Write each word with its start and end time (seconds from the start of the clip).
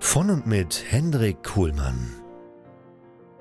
Von 0.00 0.30
und 0.30 0.46
mit 0.46 0.84
Hendrik 0.88 1.42
Kuhlmann. 1.42 2.14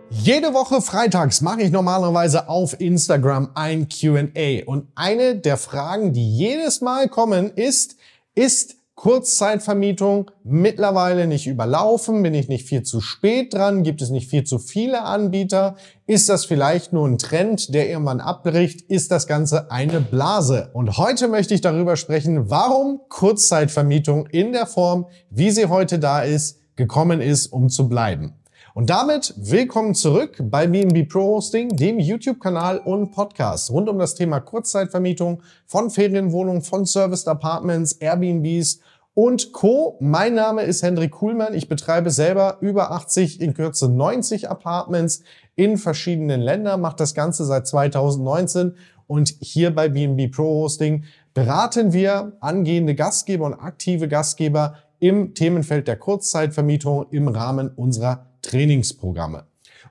Jede 0.09 0.53
Woche 0.53 0.81
freitags 0.81 1.41
mache 1.41 1.61
ich 1.61 1.71
normalerweise 1.71 2.49
auf 2.49 2.79
Instagram 2.79 3.51
ein 3.53 3.87
QA. 3.89 4.65
Und 4.65 4.87
eine 4.95 5.35
der 5.35 5.57
Fragen, 5.57 6.13
die 6.13 6.29
jedes 6.29 6.81
Mal 6.81 7.09
kommen, 7.09 7.51
ist, 7.51 7.97
ist 8.35 8.76
Kurzzeitvermietung 8.97 10.31
mittlerweile 10.43 11.27
nicht 11.27 11.45
überlaufen? 11.45 12.23
Bin 12.23 12.33
ich 12.33 12.47
nicht 12.47 12.67
viel 12.67 12.81
zu 12.81 12.99
spät 12.99 13.53
dran? 13.53 13.83
Gibt 13.83 14.01
es 14.01 14.09
nicht 14.09 14.27
viel 14.27 14.43
zu 14.43 14.57
viele 14.57 15.03
Anbieter? 15.03 15.75
Ist 16.07 16.29
das 16.29 16.45
vielleicht 16.45 16.93
nur 16.93 17.07
ein 17.07 17.19
Trend, 17.19 17.75
der 17.75 17.87
irgendwann 17.87 18.19
abbricht? 18.19 18.81
Ist 18.81 19.11
das 19.11 19.27
Ganze 19.27 19.69
eine 19.69 20.01
Blase? 20.01 20.71
Und 20.73 20.97
heute 20.97 21.27
möchte 21.27 21.53
ich 21.53 21.61
darüber 21.61 21.95
sprechen, 21.95 22.49
warum 22.49 23.01
Kurzzeitvermietung 23.07 24.25
in 24.25 24.51
der 24.51 24.65
Form, 24.65 25.05
wie 25.29 25.51
sie 25.51 25.67
heute 25.67 25.99
da 25.99 26.23
ist, 26.23 26.57
gekommen 26.75 27.21
ist, 27.21 27.53
um 27.53 27.69
zu 27.69 27.87
bleiben. 27.87 28.33
Und 28.77 28.91
damit 28.91 29.33
willkommen 29.37 29.95
zurück 29.95 30.37
bei 30.39 30.67
BNB 30.67 31.09
Pro 31.09 31.37
Hosting, 31.37 31.75
dem 31.75 31.97
YouTube-Kanal 31.97 32.77
und 32.77 33.09
Podcast 33.09 33.71
rund 33.71 33.89
um 33.89 33.97
das 33.97 34.13
Thema 34.13 34.39
Kurzzeitvermietung 34.39 35.41
von 35.65 35.89
Ferienwohnungen, 35.89 36.61
von 36.61 36.85
Serviced 36.85 37.27
Apartments, 37.27 37.93
Airbnbs 37.93 38.81
und 39.15 39.51
Co. 39.51 39.97
Mein 39.99 40.35
Name 40.35 40.61
ist 40.61 40.83
Hendrik 40.83 41.09
Kuhlmann. 41.09 41.55
Ich 41.55 41.67
betreibe 41.67 42.11
selber 42.11 42.57
über 42.61 42.91
80, 42.91 43.41
in 43.41 43.55
Kürze 43.55 43.89
90 43.89 44.47
Apartments 44.47 45.23
in 45.55 45.79
verschiedenen 45.79 46.41
Ländern, 46.41 46.79
mache 46.79 46.97
das 46.97 47.15
Ganze 47.15 47.45
seit 47.45 47.65
2019 47.65 48.75
und 49.07 49.33
hier 49.39 49.73
bei 49.73 49.89
BNB 49.89 50.31
Pro 50.31 50.43
Hosting 50.43 51.05
beraten 51.33 51.93
wir 51.93 52.33
angehende 52.41 52.93
Gastgeber 52.93 53.47
und 53.47 53.55
aktive 53.55 54.07
Gastgeber 54.07 54.75
im 54.99 55.33
Themenfeld 55.33 55.87
der 55.87 55.95
Kurzzeitvermietung 55.95 57.07
im 57.09 57.27
Rahmen 57.27 57.69
unserer 57.69 58.27
Trainingsprogramme. 58.47 59.45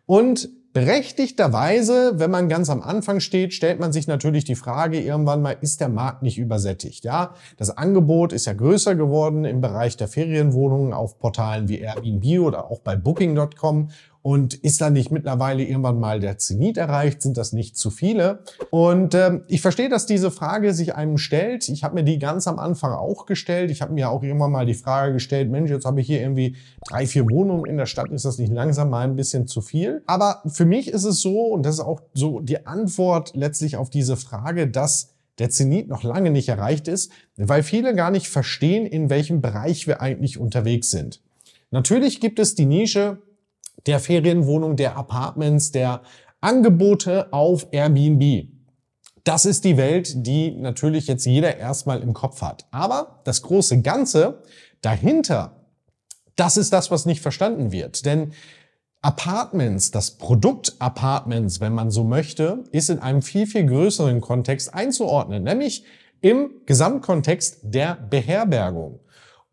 Und 0.07 0.49
Berechtigterweise, 0.77 2.19
wenn 2.19 2.31
man 2.31 2.51
ganz 2.51 2.69
am 2.69 2.83
Anfang 2.83 3.21
steht, 3.21 3.55
stellt 3.55 3.81
man 3.81 3.95
sich 3.95 4.09
natürlich 4.09 4.45
die 4.45 4.57
Frage 4.57 5.01
irgendwann 5.01 5.41
mal, 5.41 5.57
ist 5.63 5.81
der 5.81 5.89
Markt 5.89 6.23
nicht 6.23 6.37
übersättigt? 6.37 7.03
Ja, 7.03 7.33
das 7.57 7.75
Angebot 7.79 8.35
ist 8.35 8.45
ja 8.45 8.53
größer 8.53 8.95
geworden 8.95 9.47
im 9.47 9.63
Bereich 9.63 9.97
der 9.97 10.07
Ferienwohnungen 10.07 10.93
auf 10.93 11.19
Portalen 11.19 11.71
wie 11.71 11.79
Airbnb 11.79 12.41
oder 12.41 12.71
auch 12.71 12.81
bei 12.81 12.95
Booking.com 12.95 13.89
und 14.27 14.55
ist 14.55 14.81
da 14.81 14.91
nicht 14.91 15.13
mittlerweile 15.13 15.63
irgendwann 15.63 16.01
mal 16.01 16.19
der 16.19 16.37
Zenit 16.37 16.79
erreicht? 16.79 17.23
Sind 17.23 17.37
das 17.37 17.53
nicht 17.53 17.77
zu 17.77 17.91
viele? 17.91 18.41
Und 18.71 19.15
ähm, 19.15 19.45
ich 19.47 19.61
verstehe, 19.61 19.89
dass 19.89 20.05
diese 20.05 20.33
Frage 20.33 20.75
sich 20.75 20.97
einem 20.97 21.17
stellt. 21.17 21.69
Ich 21.69 21.85
habe 21.85 21.95
mir 21.95 22.03
die 22.03 22.19
ganz 22.19 22.49
am 22.49 22.59
Anfang 22.59 22.91
auch 22.91 23.27
gestellt. 23.27 23.71
Ich 23.71 23.83
habe 23.83 23.95
mir 23.95 24.11
auch 24.11 24.25
irgendwann 24.25 24.51
mal 24.51 24.67
die 24.67 24.75
Frage 24.75 25.13
gestellt, 25.13 25.49
Mensch, 25.49 25.71
jetzt 25.71 25.85
habe 25.85 26.01
ich 26.01 26.09
hier 26.09 26.21
irgendwie 26.21 26.57
drei, 26.89 27.07
vier 27.07 27.31
Wohnungen 27.31 27.67
in 27.67 27.77
der 27.77 27.87
Stadt. 27.87 28.11
Ist 28.11 28.25
das 28.25 28.39
nicht 28.39 28.53
langsam 28.53 28.91
mal 28.91 29.05
ein 29.05 29.15
bisschen 29.15 29.47
zu 29.47 29.61
viel? 29.61 30.03
Aber 30.07 30.43
für 30.49 30.65
mich 30.65 30.89
ist 30.89 31.05
es 31.05 31.21
so, 31.21 31.45
und 31.45 31.65
das 31.65 31.77
ist 31.77 31.85
auch 31.85 32.01
so 32.13 32.41
die 32.41 32.67
Antwort 32.67 33.31
letztlich 33.37 33.77
auf 33.77 33.91
diese 33.91 34.17
Frage, 34.17 34.67
dass 34.67 35.15
der 35.39 35.51
Zenit 35.51 35.87
noch 35.87 36.03
lange 36.03 36.33
nicht 36.33 36.49
erreicht 36.49 36.89
ist, 36.89 37.13
weil 37.37 37.63
viele 37.63 37.95
gar 37.95 38.11
nicht 38.11 38.29
verstehen, 38.29 38.87
in 38.87 39.09
welchem 39.09 39.41
Bereich 39.41 39.87
wir 39.87 40.01
eigentlich 40.01 40.37
unterwegs 40.37 40.91
sind. 40.91 41.21
Natürlich 41.71 42.21
gibt 42.21 42.41
es 42.41 42.57
die 42.57 42.67
Nische 42.67 43.19
der 43.87 44.01
Ferienwohnung, 44.01 44.77
der 44.77 44.97
Apartments, 44.97 45.71
der 45.71 46.03
Angebote 46.41 47.33
auf 47.33 47.69
Airbnb. 47.71 48.49
Das 49.25 49.45
ist 49.45 49.65
die 49.65 49.77
Welt, 49.77 50.27
die 50.27 50.53
natürlich 50.53 51.09
jetzt 51.09 51.27
jeder 51.27 51.57
erstmal 51.57 52.01
im 52.01 52.13
Kopf 52.13 52.43
hat. 52.43 52.67
Aber 52.71 53.21
das 53.25 53.43
große 53.43 53.83
Ganze 53.83 54.43
dahinter, 54.83 55.67
das 56.37 56.57
ist 56.57 56.73
das, 56.73 56.91
was 56.91 57.07
nicht 57.07 57.21
verstanden 57.21 57.73
wird. 57.73 58.07
Denn 58.07 58.33
Apartments, 59.03 59.91
das 59.91 60.13
Produkt 60.13 60.77
Apartments, 60.79 61.61
wenn 61.61 61.73
man 61.73 61.91
so 61.91 62.05
möchte, 62.05 62.65
ist 62.73 62.91
in 62.91 62.99
einem 62.99 63.23
viel, 63.23 63.47
viel 63.47 63.67
größeren 63.67 64.21
Kontext 64.21 64.75
einzuordnen, 64.75 65.45
nämlich 65.45 65.85
im 66.21 66.51
Gesamtkontext 66.67 67.59
der 67.63 67.95
Beherbergung. 67.95 69.01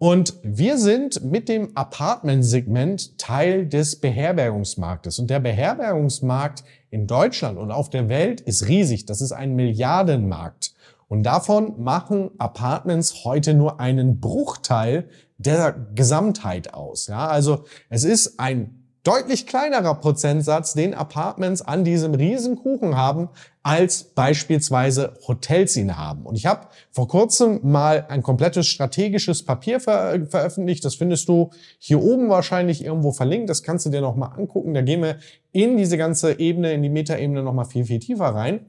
Und 0.03 0.33
wir 0.43 0.77
sind 0.79 1.23
mit 1.23 1.47
dem 1.47 1.77
Apartment-Segment 1.77 3.17
Teil 3.17 3.65
des 3.65 3.95
Beherbergungsmarktes. 4.01 5.17
Und 5.17 5.29
der 5.29 5.39
Beherbergungsmarkt 5.39 6.65
in 6.89 7.07
Deutschland 7.07 7.57
und 7.57 7.71
auf 7.71 7.89
der 7.89 8.09
Welt 8.09 8.41
ist 8.41 8.67
riesig. 8.67 9.05
Das 9.05 9.21
ist 9.21 9.31
ein 9.31 9.55
Milliardenmarkt. 9.55 10.73
Und 11.07 11.23
davon 11.23 11.81
machen 11.81 12.31
Apartments 12.37 13.23
heute 13.23 13.53
nur 13.53 13.79
einen 13.79 14.19
Bruchteil 14.19 15.07
der 15.37 15.71
Gesamtheit 15.95 16.73
aus. 16.73 17.07
Ja, 17.07 17.29
also 17.29 17.63
es 17.89 18.03
ist 18.03 18.41
ein 18.41 18.82
deutlich 19.03 19.47
kleinerer 19.47 19.95
Prozentsatz 19.95 20.73
den 20.73 20.93
Apartments 20.93 21.61
an 21.61 21.83
diesem 21.83 22.15
Riesenkuchen 22.15 22.95
haben, 22.95 23.29
als 23.61 24.03
beispielsweise 24.03 25.17
Hotels 25.27 25.75
ihn 25.75 25.97
haben. 25.97 26.25
Und 26.25 26.35
ich 26.35 26.45
habe 26.45 26.67
vor 26.91 27.07
kurzem 27.07 27.59
mal 27.63 28.05
ein 28.09 28.23
komplettes 28.23 28.67
strategisches 28.67 29.43
Papier 29.43 29.79
ver 29.79 30.25
veröffentlicht. 30.29 30.83
Das 30.85 30.95
findest 30.95 31.27
du 31.27 31.51
hier 31.79 32.01
oben 32.01 32.29
wahrscheinlich 32.29 32.83
irgendwo 32.83 33.11
verlinkt. 33.11 33.49
Das 33.49 33.63
kannst 33.63 33.85
du 33.85 33.89
dir 33.89 34.01
nochmal 34.01 34.37
angucken. 34.37 34.73
Da 34.73 34.81
gehen 34.81 35.01
wir 35.01 35.17
in 35.51 35.77
diese 35.77 35.97
ganze 35.97 36.39
Ebene, 36.39 36.73
in 36.73 36.81
die 36.81 36.89
Metaebene 36.89 37.43
nochmal 37.43 37.65
viel, 37.65 37.85
viel 37.85 37.99
tiefer 37.99 38.27
rein. 38.27 38.61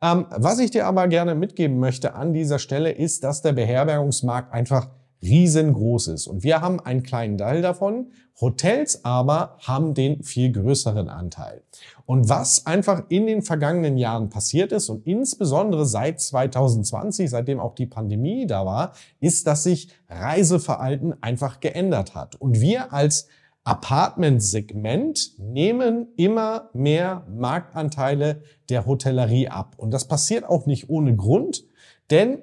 Ähm, 0.00 0.26
was 0.30 0.58
ich 0.60 0.70
dir 0.70 0.86
aber 0.86 1.08
gerne 1.08 1.34
mitgeben 1.34 1.80
möchte 1.80 2.14
an 2.14 2.32
dieser 2.32 2.58
Stelle 2.58 2.92
ist, 2.92 3.24
dass 3.24 3.42
der 3.42 3.52
Beherbergungsmarkt 3.52 4.52
einfach 4.52 4.88
riesengroß 5.22 6.08
ist. 6.08 6.26
Und 6.26 6.42
wir 6.42 6.60
haben 6.60 6.80
einen 6.80 7.02
kleinen 7.02 7.38
Teil 7.38 7.62
davon. 7.62 8.12
Hotels 8.40 9.04
aber 9.04 9.56
haben 9.60 9.94
den 9.94 10.22
viel 10.22 10.52
größeren 10.52 11.08
Anteil. 11.08 11.62
Und 12.06 12.28
was 12.28 12.66
einfach 12.66 13.04
in 13.08 13.26
den 13.26 13.42
vergangenen 13.42 13.96
Jahren 13.96 14.30
passiert 14.30 14.70
ist 14.72 14.88
und 14.88 15.06
insbesondere 15.06 15.86
seit 15.86 16.20
2020, 16.20 17.28
seitdem 17.28 17.58
auch 17.58 17.74
die 17.74 17.86
Pandemie 17.86 18.46
da 18.46 18.64
war, 18.64 18.92
ist, 19.20 19.46
dass 19.46 19.64
sich 19.64 19.88
Reiseverhalten 20.08 21.20
einfach 21.20 21.60
geändert 21.60 22.14
hat. 22.14 22.36
Und 22.36 22.60
wir 22.60 22.92
als 22.92 23.26
Apartmentsegment 23.64 25.38
nehmen 25.38 26.08
immer 26.16 26.70
mehr 26.72 27.26
Marktanteile 27.28 28.42
der 28.70 28.86
Hotellerie 28.86 29.48
ab. 29.48 29.74
Und 29.76 29.90
das 29.90 30.08
passiert 30.08 30.44
auch 30.44 30.64
nicht 30.64 30.88
ohne 30.88 31.14
Grund, 31.14 31.64
denn 32.10 32.38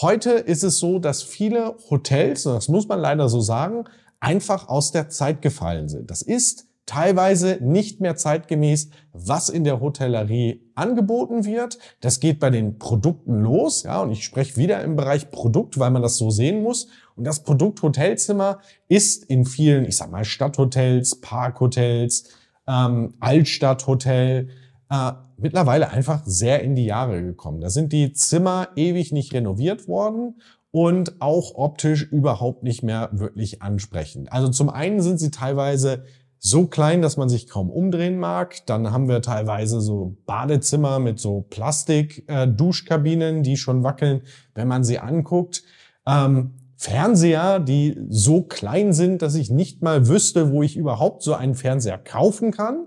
Heute 0.00 0.30
ist 0.30 0.62
es 0.62 0.78
so, 0.78 1.00
dass 1.00 1.24
viele 1.24 1.74
Hotels, 1.90 2.46
und 2.46 2.54
das 2.54 2.68
muss 2.68 2.86
man 2.86 3.00
leider 3.00 3.28
so 3.28 3.40
sagen, 3.40 3.84
einfach 4.20 4.68
aus 4.68 4.92
der 4.92 5.08
Zeit 5.08 5.42
gefallen 5.42 5.88
sind. 5.88 6.08
Das 6.08 6.22
ist 6.22 6.68
teilweise 6.86 7.58
nicht 7.60 8.00
mehr 8.00 8.14
zeitgemäß, 8.14 8.90
was 9.12 9.48
in 9.48 9.64
der 9.64 9.80
Hotellerie 9.80 10.62
angeboten 10.76 11.44
wird. 11.44 11.78
Das 12.00 12.20
geht 12.20 12.38
bei 12.38 12.50
den 12.50 12.78
Produkten 12.78 13.40
los, 13.40 13.82
ja, 13.82 14.00
und 14.00 14.12
ich 14.12 14.24
spreche 14.24 14.56
wieder 14.56 14.82
im 14.84 14.94
Bereich 14.94 15.32
Produkt, 15.32 15.80
weil 15.80 15.90
man 15.90 16.02
das 16.02 16.16
so 16.16 16.30
sehen 16.30 16.62
muss. 16.62 16.86
Und 17.16 17.24
das 17.24 17.42
Produkt 17.42 17.82
Hotelzimmer 17.82 18.60
ist 18.86 19.24
in 19.24 19.44
vielen, 19.46 19.84
ich 19.84 19.96
sag 19.96 20.12
mal, 20.12 20.24
Stadthotels, 20.24 21.20
Parkhotels, 21.20 22.28
ähm, 22.68 23.14
Altstadthotel, 23.18 24.48
äh, 24.90 25.12
mittlerweile 25.40 25.90
einfach 25.90 26.22
sehr 26.24 26.62
in 26.62 26.74
die 26.74 26.86
Jahre 26.86 27.22
gekommen. 27.22 27.60
Da 27.60 27.70
sind 27.70 27.92
die 27.92 28.12
Zimmer 28.12 28.68
ewig 28.76 29.12
nicht 29.12 29.32
renoviert 29.32 29.88
worden 29.88 30.40
und 30.70 31.20
auch 31.20 31.54
optisch 31.54 32.02
überhaupt 32.04 32.62
nicht 32.62 32.82
mehr 32.82 33.10
wirklich 33.12 33.62
ansprechend. 33.62 34.32
Also 34.32 34.48
zum 34.48 34.68
einen 34.68 35.00
sind 35.00 35.18
sie 35.18 35.30
teilweise 35.30 36.04
so 36.38 36.66
klein, 36.66 37.02
dass 37.02 37.16
man 37.16 37.28
sich 37.28 37.48
kaum 37.48 37.70
umdrehen 37.70 38.18
mag. 38.18 38.64
Dann 38.66 38.92
haben 38.92 39.08
wir 39.08 39.22
teilweise 39.22 39.80
so 39.80 40.16
Badezimmer 40.26 40.98
mit 40.98 41.18
so 41.18 41.46
Plastik-Duschkabinen, 41.50 43.38
äh, 43.38 43.42
die 43.42 43.56
schon 43.56 43.82
wackeln, 43.82 44.22
wenn 44.54 44.68
man 44.68 44.84
sie 44.84 44.98
anguckt. 44.98 45.64
Ähm, 46.06 46.54
Fernseher, 46.76 47.58
die 47.58 48.00
so 48.08 48.42
klein 48.42 48.92
sind, 48.92 49.20
dass 49.20 49.34
ich 49.34 49.50
nicht 49.50 49.82
mal 49.82 50.06
wüsste, 50.06 50.52
wo 50.52 50.62
ich 50.62 50.76
überhaupt 50.76 51.22
so 51.22 51.34
einen 51.34 51.56
Fernseher 51.56 51.98
kaufen 51.98 52.52
kann. 52.52 52.86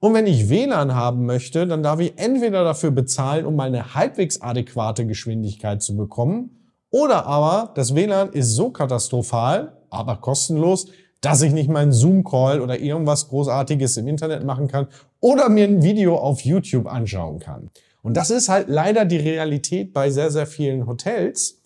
Und 0.00 0.14
wenn 0.14 0.26
ich 0.26 0.48
WLAN 0.48 0.94
haben 0.94 1.26
möchte, 1.26 1.66
dann 1.66 1.82
darf 1.82 2.00
ich 2.00 2.14
entweder 2.16 2.64
dafür 2.64 2.90
bezahlen, 2.90 3.44
um 3.44 3.54
mal 3.54 3.68
eine 3.68 3.94
halbwegs 3.94 4.40
adäquate 4.40 5.06
Geschwindigkeit 5.06 5.82
zu 5.82 5.96
bekommen, 5.96 6.56
oder 6.90 7.26
aber 7.26 7.72
das 7.74 7.94
WLAN 7.94 8.32
ist 8.32 8.54
so 8.56 8.70
katastrophal, 8.70 9.76
aber 9.90 10.16
kostenlos, 10.16 10.88
dass 11.20 11.42
ich 11.42 11.52
nicht 11.52 11.68
mal 11.68 11.80
einen 11.80 11.92
Zoom-Call 11.92 12.60
oder 12.60 12.80
irgendwas 12.80 13.28
Großartiges 13.28 13.96
im 13.98 14.08
Internet 14.08 14.44
machen 14.44 14.68
kann 14.68 14.88
oder 15.20 15.48
mir 15.48 15.64
ein 15.64 15.82
Video 15.82 16.16
auf 16.16 16.40
YouTube 16.40 16.86
anschauen 16.86 17.38
kann. 17.38 17.70
Und 18.02 18.16
das 18.16 18.30
ist 18.30 18.48
halt 18.48 18.68
leider 18.68 19.04
die 19.04 19.18
Realität 19.18 19.92
bei 19.92 20.10
sehr, 20.10 20.30
sehr 20.30 20.46
vielen 20.46 20.86
Hotels. 20.86 21.60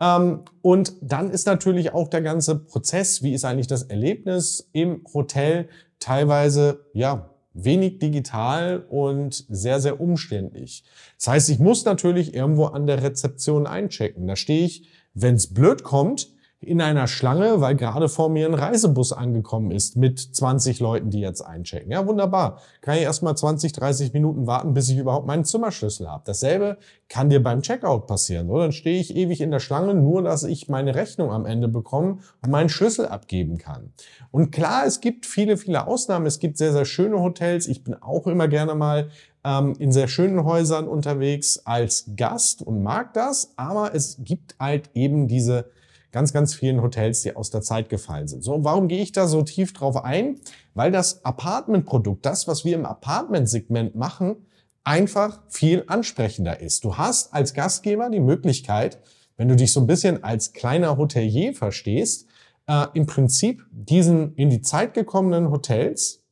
Ähm, 0.00 0.42
und 0.62 0.94
dann 1.02 1.30
ist 1.30 1.46
natürlich 1.46 1.92
auch 1.92 2.08
der 2.08 2.22
ganze 2.22 2.54
Prozess, 2.54 3.22
wie 3.22 3.34
ist 3.34 3.44
eigentlich 3.44 3.66
das 3.66 3.82
Erlebnis 3.82 4.68
im 4.72 5.04
Hotel, 5.12 5.68
teilweise, 5.98 6.86
ja, 6.94 7.29
wenig 7.52 7.98
digital 7.98 8.84
und 8.88 9.44
sehr, 9.48 9.80
sehr 9.80 10.00
umständlich. 10.00 10.84
Das 11.16 11.28
heißt, 11.28 11.50
ich 11.50 11.58
muss 11.58 11.84
natürlich 11.84 12.34
irgendwo 12.34 12.66
an 12.66 12.86
der 12.86 13.02
Rezeption 13.02 13.66
einchecken. 13.66 14.26
Da 14.26 14.36
stehe 14.36 14.64
ich, 14.64 14.88
wenn 15.14 15.34
es 15.34 15.52
blöd 15.52 15.82
kommt, 15.82 16.28
in 16.62 16.82
einer 16.82 17.06
Schlange, 17.06 17.62
weil 17.62 17.74
gerade 17.74 18.10
vor 18.10 18.28
mir 18.28 18.46
ein 18.46 18.52
Reisebus 18.52 19.14
angekommen 19.14 19.70
ist 19.70 19.96
mit 19.96 20.18
20 20.20 20.78
Leuten, 20.80 21.08
die 21.08 21.20
jetzt 21.20 21.40
einchecken. 21.40 21.90
Ja, 21.90 22.06
wunderbar. 22.06 22.60
Kann 22.82 22.96
ich 22.96 23.02
erstmal 23.02 23.34
20, 23.34 23.72
30 23.72 24.12
Minuten 24.12 24.46
warten, 24.46 24.74
bis 24.74 24.90
ich 24.90 24.98
überhaupt 24.98 25.26
meinen 25.26 25.46
Zimmerschlüssel 25.46 26.06
habe. 26.06 26.22
Dasselbe 26.26 26.76
kann 27.08 27.30
dir 27.30 27.42
beim 27.42 27.62
Checkout 27.62 28.06
passieren. 28.06 28.50
Oder? 28.50 28.64
Dann 28.64 28.72
stehe 28.72 29.00
ich 29.00 29.16
ewig 29.16 29.40
in 29.40 29.50
der 29.50 29.60
Schlange, 29.60 29.94
nur 29.94 30.22
dass 30.22 30.42
ich 30.42 30.68
meine 30.68 30.94
Rechnung 30.94 31.30
am 31.30 31.46
Ende 31.46 31.66
bekomme 31.66 32.18
und 32.42 32.50
meinen 32.50 32.68
Schlüssel 32.68 33.06
abgeben 33.06 33.56
kann. 33.56 33.94
Und 34.30 34.50
klar, 34.50 34.84
es 34.86 35.00
gibt 35.00 35.24
viele, 35.24 35.56
viele 35.56 35.86
Ausnahmen. 35.86 36.26
Es 36.26 36.40
gibt 36.40 36.58
sehr, 36.58 36.72
sehr 36.72 36.84
schöne 36.84 37.20
Hotels. 37.20 37.68
Ich 37.68 37.84
bin 37.84 37.94
auch 37.94 38.26
immer 38.26 38.48
gerne 38.48 38.74
mal 38.74 39.08
ähm, 39.44 39.74
in 39.78 39.92
sehr 39.92 40.08
schönen 40.08 40.44
Häusern 40.44 40.88
unterwegs 40.88 41.62
als 41.64 42.04
Gast 42.16 42.60
und 42.60 42.82
mag 42.82 43.14
das. 43.14 43.54
Aber 43.56 43.94
es 43.94 44.18
gibt 44.22 44.56
halt 44.60 44.90
eben 44.92 45.26
diese 45.26 45.70
ganz, 46.12 46.32
ganz 46.32 46.54
vielen 46.54 46.82
Hotels, 46.82 47.22
die 47.22 47.36
aus 47.36 47.50
der 47.50 47.62
Zeit 47.62 47.88
gefallen 47.88 48.28
sind. 48.28 48.42
So, 48.42 48.64
warum 48.64 48.88
gehe 48.88 49.02
ich 49.02 49.12
da 49.12 49.26
so 49.26 49.42
tief 49.42 49.72
drauf 49.72 49.96
ein? 50.04 50.40
Weil 50.74 50.90
das 50.90 51.24
Apartmentprodukt, 51.24 52.24
das, 52.26 52.48
was 52.48 52.64
wir 52.64 52.74
im 52.74 52.86
Apartmentsegment 52.86 53.94
machen, 53.94 54.36
einfach 54.84 55.42
viel 55.48 55.84
ansprechender 55.86 56.60
ist. 56.60 56.84
Du 56.84 56.96
hast 56.96 57.34
als 57.34 57.54
Gastgeber 57.54 58.10
die 58.10 58.20
Möglichkeit, 58.20 58.98
wenn 59.36 59.48
du 59.48 59.56
dich 59.56 59.72
so 59.72 59.80
ein 59.80 59.86
bisschen 59.86 60.24
als 60.24 60.52
kleiner 60.52 60.96
Hotelier 60.96 61.54
verstehst, 61.54 62.26
äh, 62.66 62.86
im 62.94 63.06
Prinzip 63.06 63.64
diesen 63.70 64.34
in 64.34 64.50
die 64.50 64.62
Zeit 64.62 64.94
gekommenen 64.94 65.50
Hotels 65.50 66.22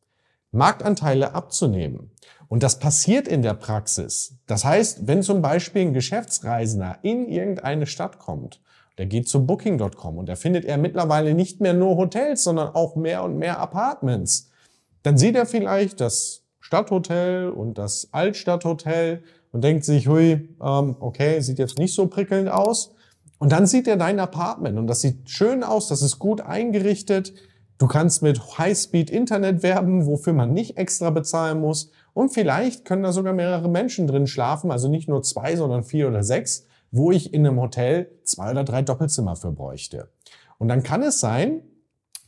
Marktanteile 0.50 1.34
abzunehmen. 1.34 2.10
Und 2.48 2.62
das 2.62 2.78
passiert 2.78 3.28
in 3.28 3.42
der 3.42 3.54
Praxis. 3.54 4.38
Das 4.46 4.64
heißt, 4.64 5.06
wenn 5.06 5.22
zum 5.22 5.42
Beispiel 5.42 5.82
ein 5.82 5.92
Geschäftsreisender 5.92 6.98
in 7.02 7.28
irgendeine 7.28 7.86
Stadt 7.86 8.18
kommt 8.18 8.60
der 8.98 9.06
geht 9.06 9.28
zu 9.28 9.46
Booking.com 9.46 10.18
und 10.18 10.28
da 10.28 10.34
findet 10.34 10.64
er 10.64 10.76
mittlerweile 10.76 11.32
nicht 11.32 11.60
mehr 11.60 11.72
nur 11.72 11.96
Hotels, 11.96 12.44
sondern 12.44 12.74
auch 12.74 12.96
mehr 12.96 13.22
und 13.22 13.38
mehr 13.38 13.60
Apartments. 13.60 14.50
Dann 15.04 15.16
sieht 15.16 15.36
er 15.36 15.46
vielleicht 15.46 16.00
das 16.00 16.42
Stadthotel 16.60 17.48
und 17.48 17.78
das 17.78 18.08
Altstadthotel 18.12 19.22
und 19.52 19.62
denkt 19.62 19.84
sich, 19.84 20.08
hui, 20.08 20.48
ähm, 20.60 20.96
okay, 21.00 21.40
sieht 21.40 21.58
jetzt 21.58 21.78
nicht 21.78 21.94
so 21.94 22.08
prickelnd 22.08 22.50
aus. 22.50 22.92
Und 23.38 23.52
dann 23.52 23.66
sieht 23.66 23.86
er 23.86 23.96
dein 23.96 24.18
Apartment 24.18 24.78
und 24.78 24.88
das 24.88 25.00
sieht 25.00 25.30
schön 25.30 25.62
aus, 25.62 25.86
das 25.86 26.02
ist 26.02 26.18
gut 26.18 26.40
eingerichtet. 26.40 27.32
Du 27.78 27.86
kannst 27.86 28.22
mit 28.22 28.58
Highspeed 28.58 29.10
Internet 29.10 29.62
werben, 29.62 30.06
wofür 30.06 30.32
man 30.32 30.52
nicht 30.52 30.76
extra 30.76 31.10
bezahlen 31.10 31.60
muss. 31.60 31.92
Und 32.12 32.30
vielleicht 32.30 32.84
können 32.84 33.04
da 33.04 33.12
sogar 33.12 33.32
mehrere 33.32 33.68
Menschen 33.68 34.08
drin 34.08 34.26
schlafen, 34.26 34.72
also 34.72 34.88
nicht 34.88 35.08
nur 35.08 35.22
zwei, 35.22 35.54
sondern 35.54 35.84
vier 35.84 36.08
oder 36.08 36.24
sechs 36.24 36.66
wo 36.90 37.10
ich 37.10 37.34
in 37.34 37.46
einem 37.46 37.60
Hotel 37.60 38.10
zwei 38.24 38.50
oder 38.50 38.64
drei 38.64 38.82
Doppelzimmer 38.82 39.36
für 39.36 39.52
bräuchte. 39.52 40.08
Und 40.58 40.68
dann 40.68 40.82
kann 40.82 41.02
es 41.02 41.20
sein, 41.20 41.62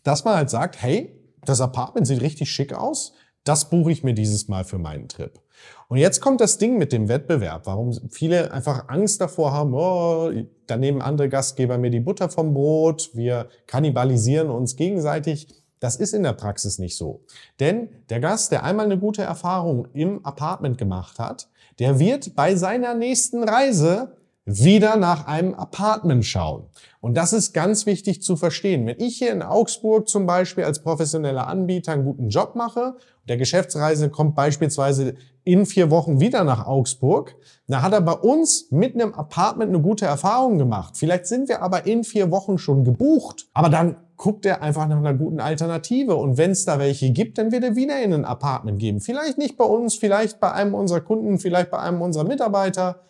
dass 0.02 0.24
man 0.24 0.36
halt 0.36 0.50
sagt, 0.50 0.80
hey, 0.80 1.16
das 1.44 1.60
Apartment 1.60 2.06
sieht 2.06 2.20
richtig 2.20 2.50
schick 2.50 2.72
aus, 2.72 3.12
das 3.44 3.70
buche 3.70 3.92
ich 3.92 4.04
mir 4.04 4.14
dieses 4.14 4.48
Mal 4.48 4.64
für 4.64 4.78
meinen 4.78 5.08
Trip. 5.08 5.40
Und 5.88 5.98
jetzt 5.98 6.20
kommt 6.20 6.40
das 6.40 6.58
Ding 6.58 6.78
mit 6.78 6.92
dem 6.92 7.08
Wettbewerb, 7.08 7.66
warum 7.66 7.92
viele 8.10 8.52
einfach 8.52 8.88
Angst 8.88 9.20
davor 9.20 9.52
haben, 9.52 9.74
oh, 9.74 10.30
da 10.66 10.76
nehmen 10.76 11.02
andere 11.02 11.28
Gastgeber 11.28 11.78
mir 11.78 11.90
die 11.90 12.00
Butter 12.00 12.28
vom 12.28 12.54
Brot, 12.54 13.10
wir 13.14 13.48
kannibalisieren 13.66 14.50
uns 14.50 14.76
gegenseitig. 14.76 15.48
Das 15.80 15.96
ist 15.96 16.12
in 16.12 16.22
der 16.22 16.34
Praxis 16.34 16.78
nicht 16.78 16.96
so. 16.96 17.24
Denn 17.58 17.88
der 18.10 18.20
Gast, 18.20 18.52
der 18.52 18.64
einmal 18.64 18.84
eine 18.84 18.98
gute 18.98 19.22
Erfahrung 19.22 19.88
im 19.94 20.24
Apartment 20.24 20.76
gemacht 20.76 21.18
hat, 21.18 21.48
der 21.78 21.98
wird 21.98 22.36
bei 22.36 22.54
seiner 22.54 22.94
nächsten 22.94 23.42
Reise 23.42 24.16
wieder 24.46 24.96
nach 24.96 25.26
einem 25.26 25.54
Apartment 25.54 26.24
schauen. 26.24 26.64
Und 27.00 27.16
das 27.16 27.32
ist 27.32 27.52
ganz 27.52 27.86
wichtig 27.86 28.22
zu 28.22 28.36
verstehen. 28.36 28.86
Wenn 28.86 28.98
ich 28.98 29.18
hier 29.18 29.32
in 29.32 29.42
Augsburg 29.42 30.08
zum 30.08 30.26
Beispiel 30.26 30.64
als 30.64 30.82
professioneller 30.82 31.46
Anbieter 31.46 31.92
einen 31.92 32.04
guten 32.04 32.28
Job 32.28 32.54
mache, 32.56 32.96
der 33.28 33.36
Geschäftsreise 33.36 34.10
kommt 34.10 34.34
beispielsweise 34.34 35.14
in 35.44 35.66
vier 35.66 35.90
Wochen 35.90 36.20
wieder 36.20 36.44
nach 36.44 36.66
Augsburg, 36.66 37.36
dann 37.66 37.82
hat 37.82 37.92
er 37.92 38.00
bei 38.00 38.12
uns 38.12 38.70
mit 38.70 38.94
einem 38.94 39.14
Apartment 39.14 39.70
eine 39.70 39.80
gute 39.80 40.06
Erfahrung 40.06 40.58
gemacht. 40.58 40.96
Vielleicht 40.96 41.26
sind 41.26 41.48
wir 41.48 41.62
aber 41.62 41.86
in 41.86 42.04
vier 42.04 42.30
Wochen 42.30 42.58
schon 42.58 42.84
gebucht. 42.84 43.46
Aber 43.54 43.68
dann 43.68 43.96
guckt 44.16 44.44
er 44.44 44.62
einfach 44.62 44.86
nach 44.86 44.98
einer 44.98 45.14
guten 45.14 45.40
Alternative. 45.40 46.16
Und 46.16 46.36
wenn 46.36 46.50
es 46.50 46.66
da 46.66 46.78
welche 46.78 47.10
gibt, 47.10 47.38
dann 47.38 47.52
wird 47.52 47.64
er 47.64 47.76
wieder 47.76 48.02
in 48.02 48.12
ein 48.12 48.24
Apartment 48.24 48.78
geben. 48.78 49.00
Vielleicht 49.00 49.38
nicht 49.38 49.56
bei 49.56 49.64
uns, 49.64 49.94
vielleicht 49.94 50.40
bei 50.40 50.52
einem 50.52 50.74
unserer 50.74 51.00
Kunden, 51.00 51.38
vielleicht 51.38 51.70
bei 51.70 51.78
einem 51.78 52.02
unserer 52.02 52.24
Mitarbeiter 52.24 53.00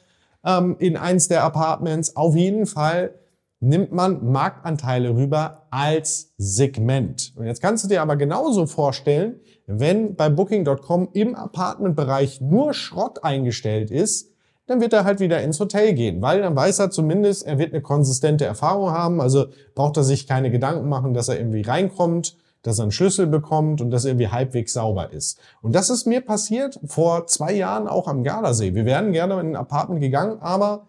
ähm, 0.44 0.76
in 0.78 0.96
eins 0.96 1.28
der 1.28 1.44
Apartments. 1.44 2.16
Auf 2.16 2.34
jeden 2.36 2.66
Fall 2.66 3.14
nimmt 3.60 3.92
man 3.92 4.30
Marktanteile 4.32 5.14
rüber 5.14 5.66
als 5.70 6.32
Segment. 6.38 7.32
Und 7.36 7.46
jetzt 7.46 7.60
kannst 7.60 7.84
du 7.84 7.88
dir 7.88 8.02
aber 8.02 8.16
genauso 8.16 8.66
vorstellen, 8.66 9.40
wenn 9.66 10.16
bei 10.16 10.30
Booking.com 10.30 11.10
im 11.12 11.34
Apartmentbereich 11.34 12.40
nur 12.40 12.72
Schrott 12.72 13.22
eingestellt 13.22 13.90
ist, 13.90 14.30
dann 14.66 14.80
wird 14.80 14.92
er 14.92 15.04
halt 15.04 15.20
wieder 15.20 15.42
ins 15.42 15.58
Hotel 15.58 15.94
gehen, 15.94 16.22
weil 16.22 16.42
dann 16.42 16.54
weiß 16.54 16.78
er 16.78 16.90
zumindest, 16.90 17.44
er 17.44 17.58
wird 17.58 17.72
eine 17.72 17.82
konsistente 17.82 18.44
Erfahrung 18.44 18.92
haben, 18.92 19.20
also 19.20 19.46
braucht 19.74 19.96
er 19.96 20.04
sich 20.04 20.28
keine 20.28 20.50
Gedanken 20.50 20.88
machen, 20.88 21.12
dass 21.12 21.28
er 21.28 21.38
irgendwie 21.38 21.62
reinkommt 21.62 22.36
dass 22.62 22.78
er 22.78 22.82
einen 22.82 22.92
Schlüssel 22.92 23.26
bekommt 23.26 23.80
und 23.80 23.90
dass 23.90 24.04
irgendwie 24.04 24.28
halbwegs 24.28 24.72
sauber 24.72 25.12
ist. 25.12 25.38
Und 25.62 25.74
das 25.74 25.90
ist 25.90 26.06
mir 26.06 26.20
passiert 26.20 26.78
vor 26.84 27.26
zwei 27.26 27.52
Jahren 27.52 27.88
auch 27.88 28.08
am 28.08 28.22
Gardasee. 28.22 28.74
Wir 28.74 28.84
wären 28.84 29.12
gerne 29.12 29.40
in 29.40 29.50
ein 29.50 29.56
Apartment 29.56 30.00
gegangen, 30.00 30.38
aber 30.40 30.86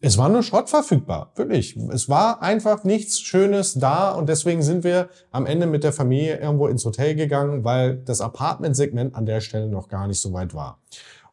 es 0.00 0.18
war 0.18 0.28
nur 0.28 0.42
Schrott 0.42 0.68
verfügbar. 0.68 1.32
Wirklich. 1.34 1.76
Es 1.90 2.10
war 2.10 2.42
einfach 2.42 2.84
nichts 2.84 3.20
Schönes 3.20 3.74
da 3.74 4.12
und 4.12 4.28
deswegen 4.28 4.60
sind 4.62 4.84
wir 4.84 5.08
am 5.30 5.46
Ende 5.46 5.66
mit 5.66 5.82
der 5.82 5.94
Familie 5.94 6.36
irgendwo 6.36 6.66
ins 6.66 6.84
Hotel 6.84 7.14
gegangen, 7.14 7.64
weil 7.64 7.96
das 7.96 8.20
Apartmentsegment 8.20 9.14
an 9.14 9.24
der 9.24 9.40
Stelle 9.40 9.68
noch 9.68 9.88
gar 9.88 10.06
nicht 10.06 10.20
so 10.20 10.32
weit 10.34 10.52
war. 10.52 10.78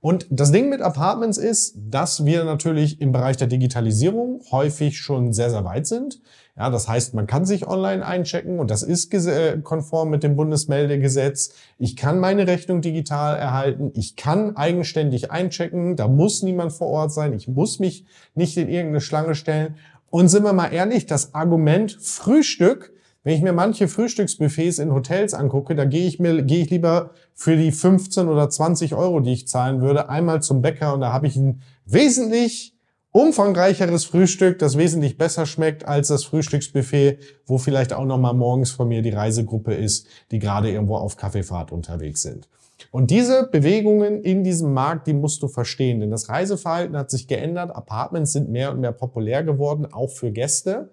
Und 0.02 0.26
das 0.32 0.52
Ding 0.52 0.70
mit 0.70 0.82
Apartments 0.82 1.38
ist, 1.38 1.76
dass 1.78 2.26
wir 2.26 2.44
natürlich 2.44 3.00
im 3.02 3.12
Bereich 3.12 3.38
der 3.38 3.48
Digitalisierung 3.48 4.42
häufig 4.52 4.98
schon 4.98 5.32
sehr, 5.32 5.52
sehr 5.52 5.64
weit 5.64 5.86
sind. 5.86 6.20
Ja, 6.58 6.72
das 6.72 6.88
heißt, 6.88 7.14
man 7.14 7.28
kann 7.28 7.46
sich 7.46 7.68
online 7.68 8.04
einchecken 8.04 8.60
und 8.60 8.72
das 8.72 8.82
ist 8.82 9.14
äh, 9.14 9.60
konform 9.64 10.10
mit 10.10 10.24
dem 10.24 10.36
Bundesmeldegesetz. 10.36 11.54
Ich 11.78 11.96
kann 11.96 12.20
meine 12.20 12.48
Rechnung 12.48 12.82
digital 12.82 13.38
erhalten. 13.38 13.92
Ich 13.94 14.16
kann 14.16 14.58
eigenständig 14.58 15.30
einchecken. 15.30 15.96
Da 15.96 16.08
muss 16.08 16.42
niemand 16.42 16.74
vor 16.74 16.88
Ort 16.88 17.14
sein. 17.14 17.34
Ich 17.34 17.48
muss 17.48 17.80
mich 17.80 18.06
nicht 18.34 18.58
in 18.58 18.70
irgendeine 18.70 19.02
Schlange 19.02 19.36
stellen. 19.36 19.76
Und 20.10 20.30
sind 20.30 20.44
wir 20.44 20.54
mal 20.54 20.74
ehrlich, 20.74 21.06
das 21.06 21.36
Argument 21.36 21.92
Frühstück, 22.02 22.92
wenn 23.24 23.36
ich 23.36 23.42
mir 23.42 23.54
manche 23.54 23.88
Frühstücksbuffets 23.88 24.80
in 24.80 24.92
Hotels 24.92 25.34
angucke, 25.34 25.76
da 25.76 25.86
gehe 25.86 26.08
ich 26.08 26.20
mir, 26.20 26.42
gehe 26.42 26.64
ich 26.64 26.70
lieber 26.70 27.12
für 27.34 27.56
die 27.56 27.72
15 27.72 28.28
oder 28.28 28.50
20 28.50 28.96
Euro, 28.96 29.20
die 29.20 29.34
ich 29.34 29.48
zahlen 29.48 29.82
würde, 29.82 30.10
einmal 30.10 30.42
zum 30.42 30.62
Bäcker 30.62 30.94
und 30.94 31.02
da 31.02 31.14
habe 31.14 31.28
ich 31.28 31.36
ein 31.36 31.62
wesentlich 31.86 32.76
umfangreicheres 33.12 34.06
Frühstück, 34.06 34.58
das 34.60 34.78
wesentlich 34.78 35.18
besser 35.18 35.46
schmeckt 35.46 35.86
als 35.86 36.08
das 36.08 36.24
Frühstücksbuffet, 36.24 37.20
wo 37.46 37.58
vielleicht 37.58 37.94
auch 37.94 38.06
noch 38.06 38.18
mal 38.18 38.34
morgens 38.34 38.72
von 38.72 38.88
mir 38.88 39.02
die 39.02 39.10
Reisegruppe 39.10 39.74
ist, 39.74 40.08
die 40.32 40.40
gerade 40.40 40.72
irgendwo 40.72 40.96
auf 40.96 41.18
Kaffeefahrt 41.18 41.72
unterwegs 41.72 42.22
sind. 42.22 42.48
Und 42.90 43.12
diese 43.12 43.48
Bewegungen 43.52 44.22
in 44.24 44.44
diesem 44.44 44.74
Markt, 44.74 45.08
die 45.08 45.14
musst 45.14 45.44
du 45.44 45.48
verstehen, 45.48 46.00
denn 46.00 46.10
das 46.10 46.30
Reiseverhalten 46.30 46.98
hat 46.98 47.12
sich 47.12 47.28
geändert. 47.28 47.76
Apartments 47.76 48.32
sind 48.32 48.50
mehr 48.50 48.72
und 48.72 48.80
mehr 48.80 48.92
populär 48.92 49.44
geworden, 49.44 49.86
auch 49.92 50.10
für 50.10 50.32
Gäste. 50.32 50.90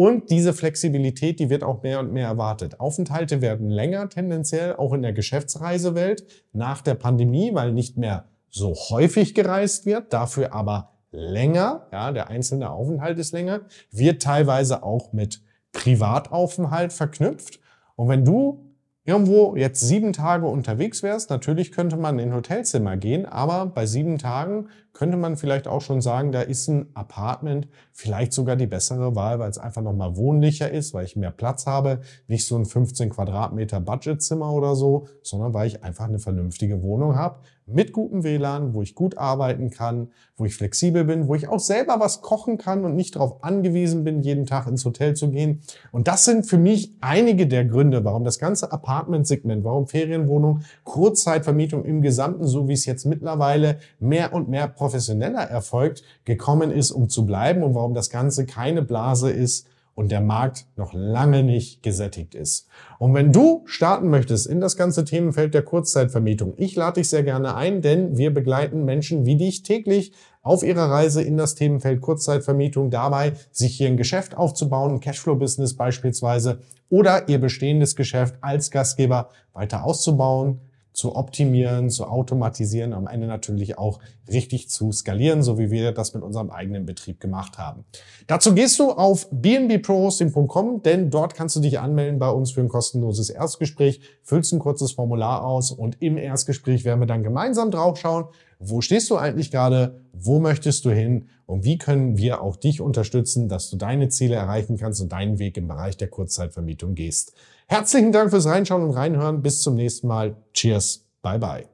Und 0.00 0.30
diese 0.30 0.54
Flexibilität, 0.54 1.40
die 1.40 1.50
wird 1.50 1.62
auch 1.62 1.82
mehr 1.82 2.00
und 2.00 2.10
mehr 2.10 2.26
erwartet. 2.26 2.80
Aufenthalte 2.80 3.42
werden 3.42 3.68
länger 3.68 4.08
tendenziell, 4.08 4.76
auch 4.76 4.94
in 4.94 5.02
der 5.02 5.12
Geschäftsreisewelt 5.12 6.24
nach 6.54 6.80
der 6.80 6.94
Pandemie, 6.94 7.50
weil 7.52 7.74
nicht 7.74 7.98
mehr 7.98 8.24
so 8.48 8.74
häufig 8.74 9.34
gereist 9.34 9.84
wird, 9.84 10.14
dafür 10.14 10.54
aber 10.54 10.92
länger. 11.10 11.86
Ja, 11.92 12.12
der 12.12 12.30
einzelne 12.30 12.70
Aufenthalt 12.70 13.18
ist 13.18 13.32
länger, 13.32 13.60
wird 13.90 14.22
teilweise 14.22 14.82
auch 14.82 15.12
mit 15.12 15.42
Privataufenthalt 15.72 16.94
verknüpft. 16.94 17.60
Und 17.94 18.08
wenn 18.08 18.24
du 18.24 18.69
irgendwo 19.04 19.56
jetzt 19.56 19.80
sieben 19.80 20.12
Tage 20.12 20.46
unterwegs 20.46 21.02
wärst, 21.02 21.30
natürlich 21.30 21.72
könnte 21.72 21.96
man 21.96 22.18
in 22.18 22.34
Hotelzimmer 22.34 22.96
gehen, 22.96 23.24
aber 23.26 23.66
bei 23.66 23.86
sieben 23.86 24.18
Tagen 24.18 24.68
könnte 24.92 25.16
man 25.16 25.36
vielleicht 25.36 25.66
auch 25.68 25.80
schon 25.80 26.00
sagen, 26.00 26.32
da 26.32 26.42
ist 26.42 26.68
ein 26.68 26.90
Apartment 26.94 27.68
vielleicht 27.92 28.32
sogar 28.32 28.56
die 28.56 28.66
bessere 28.66 29.14
Wahl, 29.14 29.38
weil 29.38 29.50
es 29.50 29.58
einfach 29.58 29.82
nochmal 29.82 30.16
wohnlicher 30.16 30.70
ist, 30.70 30.92
weil 30.92 31.06
ich 31.06 31.16
mehr 31.16 31.30
Platz 31.30 31.66
habe, 31.66 32.00
nicht 32.26 32.46
so 32.46 32.56
ein 32.56 32.66
15 32.66 33.10
Quadratmeter 33.10 33.80
Budgetzimmer 33.80 34.52
oder 34.52 34.74
so, 34.74 35.06
sondern 35.22 35.54
weil 35.54 35.68
ich 35.68 35.82
einfach 35.82 36.06
eine 36.06 36.18
vernünftige 36.18 36.82
Wohnung 36.82 37.16
habe, 37.16 37.40
mit 37.72 37.92
gutem 37.92 38.24
WLAN, 38.24 38.74
wo 38.74 38.82
ich 38.82 38.94
gut 38.94 39.18
arbeiten 39.18 39.70
kann, 39.70 40.08
wo 40.36 40.44
ich 40.44 40.54
flexibel 40.54 41.04
bin, 41.04 41.28
wo 41.28 41.34
ich 41.34 41.48
auch 41.48 41.60
selber 41.60 42.00
was 42.00 42.22
kochen 42.22 42.58
kann 42.58 42.84
und 42.84 42.96
nicht 42.96 43.16
darauf 43.16 43.44
angewiesen 43.44 44.04
bin, 44.04 44.22
jeden 44.22 44.46
Tag 44.46 44.66
ins 44.66 44.84
Hotel 44.84 45.14
zu 45.14 45.30
gehen. 45.30 45.60
Und 45.92 46.08
das 46.08 46.24
sind 46.24 46.46
für 46.46 46.58
mich 46.58 46.94
einige 47.00 47.46
der 47.46 47.64
Gründe, 47.64 48.04
warum 48.04 48.24
das 48.24 48.38
ganze 48.38 48.72
Apartment-Segment, 48.72 49.64
warum 49.64 49.86
Ferienwohnung, 49.86 50.62
Kurzzeitvermietung 50.84 51.84
im 51.84 52.02
Gesamten, 52.02 52.46
so 52.46 52.68
wie 52.68 52.72
es 52.72 52.86
jetzt 52.86 53.04
mittlerweile 53.04 53.78
mehr 53.98 54.32
und 54.32 54.48
mehr 54.48 54.68
professioneller 54.68 55.42
erfolgt, 55.42 56.02
gekommen 56.24 56.70
ist, 56.70 56.90
um 56.90 57.08
zu 57.08 57.26
bleiben 57.26 57.62
und 57.62 57.74
warum 57.74 57.94
das 57.94 58.10
Ganze 58.10 58.46
keine 58.46 58.82
Blase 58.82 59.30
ist, 59.30 59.66
und 60.00 60.10
der 60.10 60.22
Markt 60.22 60.64
noch 60.76 60.94
lange 60.94 61.42
nicht 61.42 61.82
gesättigt 61.82 62.34
ist. 62.34 62.66
Und 62.98 63.12
wenn 63.12 63.32
du 63.32 63.60
starten 63.66 64.08
möchtest 64.08 64.46
in 64.46 64.58
das 64.58 64.78
ganze 64.78 65.04
Themenfeld 65.04 65.52
der 65.52 65.60
Kurzzeitvermietung, 65.60 66.54
ich 66.56 66.74
lade 66.74 67.00
dich 67.00 67.10
sehr 67.10 67.22
gerne 67.22 67.54
ein, 67.54 67.82
denn 67.82 68.16
wir 68.16 68.32
begleiten 68.32 68.86
Menschen 68.86 69.26
wie 69.26 69.36
dich 69.36 69.62
täglich 69.62 70.14
auf 70.40 70.62
ihrer 70.62 70.90
Reise 70.90 71.20
in 71.22 71.36
das 71.36 71.54
Themenfeld 71.54 72.00
Kurzzeitvermietung 72.00 72.88
dabei, 72.88 73.34
sich 73.52 73.76
hier 73.76 73.88
ein 73.88 73.98
Geschäft 73.98 74.34
aufzubauen, 74.34 74.92
ein 74.92 75.00
Cashflow-Business 75.00 75.76
beispielsweise, 75.76 76.60
oder 76.88 77.28
ihr 77.28 77.38
bestehendes 77.38 77.94
Geschäft 77.94 78.36
als 78.40 78.70
Gastgeber 78.70 79.28
weiter 79.52 79.84
auszubauen, 79.84 80.62
zu 81.00 81.16
optimieren, 81.16 81.88
zu 81.88 82.04
automatisieren, 82.04 82.92
am 82.92 83.06
Ende 83.06 83.26
natürlich 83.26 83.78
auch 83.78 84.00
richtig 84.30 84.68
zu 84.68 84.92
skalieren, 84.92 85.42
so 85.42 85.58
wie 85.58 85.70
wir 85.70 85.92
das 85.92 86.12
mit 86.12 86.22
unserem 86.22 86.50
eigenen 86.50 86.84
Betrieb 86.84 87.20
gemacht 87.20 87.56
haben. 87.56 87.84
Dazu 88.26 88.54
gehst 88.54 88.78
du 88.78 88.90
auf 88.90 89.28
bnbprohosting.com, 89.30 90.82
denn 90.82 91.08
dort 91.08 91.34
kannst 91.34 91.56
du 91.56 91.60
dich 91.60 91.80
anmelden 91.80 92.18
bei 92.18 92.28
uns 92.28 92.52
für 92.52 92.60
ein 92.60 92.68
kostenloses 92.68 93.30
Erstgespräch, 93.30 94.02
füllst 94.22 94.52
ein 94.52 94.58
kurzes 94.58 94.92
Formular 94.92 95.42
aus 95.42 95.72
und 95.72 95.96
im 96.02 96.18
Erstgespräch 96.18 96.84
werden 96.84 97.00
wir 97.00 97.06
dann 97.06 97.22
gemeinsam 97.22 97.70
drauf 97.70 97.98
schauen, 97.98 98.26
wo 98.58 98.82
stehst 98.82 99.08
du 99.08 99.16
eigentlich 99.16 99.50
gerade, 99.50 100.02
wo 100.12 100.38
möchtest 100.38 100.84
du 100.84 100.90
hin 100.90 101.30
und 101.46 101.64
wie 101.64 101.78
können 101.78 102.18
wir 102.18 102.42
auch 102.42 102.56
dich 102.56 102.82
unterstützen, 102.82 103.48
dass 103.48 103.70
du 103.70 103.76
deine 103.78 104.10
Ziele 104.10 104.34
erreichen 104.34 104.76
kannst 104.76 105.00
und 105.00 105.12
deinen 105.12 105.38
Weg 105.38 105.56
im 105.56 105.66
Bereich 105.66 105.96
der 105.96 106.08
Kurzzeitvermietung 106.08 106.94
gehst. 106.94 107.32
Herzlichen 107.70 108.10
Dank 108.10 108.30
fürs 108.30 108.46
Reinschauen 108.46 108.82
und 108.82 108.90
Reinhören. 108.90 109.42
Bis 109.42 109.62
zum 109.62 109.76
nächsten 109.76 110.08
Mal. 110.08 110.34
Cheers. 110.54 111.06
Bye 111.22 111.38
bye. 111.38 111.68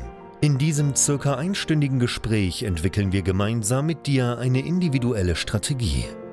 In 0.41 0.59
diesem 0.59 0.95
circa 0.95 1.35
einstündigen 1.35 1.99
Gespräch 1.99 2.63
entwickeln 2.63 3.11
wir 3.13 3.23
gemeinsam 3.23 3.87
mit 3.87 4.07
dir 4.07 4.39
eine 4.39 4.61
individuelle 4.61 5.35
Strategie. 5.35 6.05